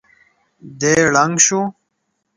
[0.79, 1.61] دی ړنګ شو.